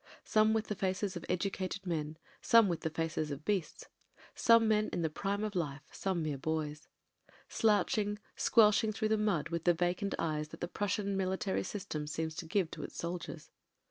Some 0.23 0.51
with 0.53 0.65
the 0.65 0.73
faces 0.73 1.15
of 1.15 1.23
educated 1.29 1.85
men, 1.85 2.17
some 2.41 2.67
with 2.67 2.79
the 2.81 2.89
faces 2.89 3.29
of 3.29 3.45
beasts; 3.45 3.85
some 4.33 4.67
men 4.67 4.89
in 4.91 5.03
the 5.03 5.11
prime 5.11 5.43
of 5.43 5.53
life, 5.53 5.83
some 5.91 6.23
mere 6.23 6.39
boys; 6.39 6.87
slouching, 7.47 8.17
squelching 8.35 8.91
through 8.93 9.09
the 9.09 9.17
mud 9.19 9.49
with 9.49 9.63
the 9.65 9.75
vacant 9.75 10.15
eyes 10.17 10.47
that 10.47 10.59
the 10.59 10.67
Prussian 10.67 11.15
military 11.15 11.61
system 11.63 12.07
seems 12.07 12.33
to 12.37 12.47
give 12.47 12.71
to 12.71 12.81
its 12.81 12.95
soldiers. 12.97 13.51